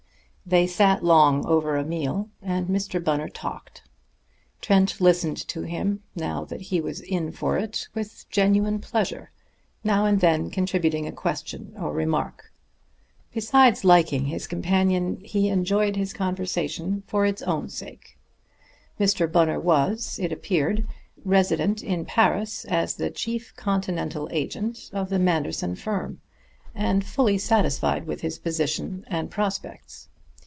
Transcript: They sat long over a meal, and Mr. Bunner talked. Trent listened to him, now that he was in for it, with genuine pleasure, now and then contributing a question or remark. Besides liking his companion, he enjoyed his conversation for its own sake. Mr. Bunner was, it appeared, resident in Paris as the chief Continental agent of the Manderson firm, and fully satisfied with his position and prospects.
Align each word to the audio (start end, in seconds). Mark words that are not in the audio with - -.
They 0.43 0.67
sat 0.67 1.01
long 1.01 1.45
over 1.45 1.77
a 1.77 1.85
meal, 1.85 2.27
and 2.41 2.67
Mr. 2.67 3.01
Bunner 3.01 3.29
talked. 3.29 3.83
Trent 4.59 4.99
listened 4.99 5.37
to 5.47 5.61
him, 5.61 6.01
now 6.13 6.43
that 6.43 6.59
he 6.61 6.81
was 6.81 6.99
in 6.99 7.31
for 7.31 7.57
it, 7.57 7.87
with 7.93 8.25
genuine 8.29 8.79
pleasure, 8.79 9.31
now 9.81 10.03
and 10.05 10.19
then 10.19 10.49
contributing 10.49 11.07
a 11.07 11.11
question 11.13 11.73
or 11.77 11.93
remark. 11.93 12.51
Besides 13.33 13.85
liking 13.85 14.25
his 14.25 14.45
companion, 14.45 15.21
he 15.23 15.47
enjoyed 15.47 15.95
his 15.95 16.11
conversation 16.11 17.03
for 17.07 17.25
its 17.25 17.41
own 17.43 17.69
sake. 17.69 18.17
Mr. 18.99 19.31
Bunner 19.31 19.59
was, 19.59 20.19
it 20.19 20.33
appeared, 20.33 20.85
resident 21.23 21.81
in 21.81 22.03
Paris 22.03 22.65
as 22.65 22.95
the 22.95 23.11
chief 23.11 23.55
Continental 23.55 24.27
agent 24.33 24.89
of 24.91 25.09
the 25.09 25.19
Manderson 25.19 25.75
firm, 25.75 26.19
and 26.75 27.05
fully 27.05 27.37
satisfied 27.37 28.05
with 28.05 28.19
his 28.19 28.37
position 28.39 29.05
and 29.07 29.31
prospects. 29.31 30.09